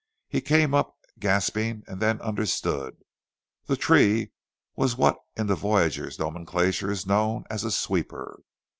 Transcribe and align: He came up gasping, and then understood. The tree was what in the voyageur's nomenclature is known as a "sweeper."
He 0.27 0.41
came 0.41 0.73
up 0.73 0.97
gasping, 1.19 1.83
and 1.85 1.99
then 2.01 2.19
understood. 2.21 2.97
The 3.67 3.77
tree 3.77 4.31
was 4.75 4.97
what 4.97 5.19
in 5.35 5.45
the 5.45 5.53
voyageur's 5.53 6.17
nomenclature 6.17 6.89
is 6.89 7.05
known 7.05 7.43
as 7.51 7.63
a 7.63 7.69
"sweeper." 7.69 8.39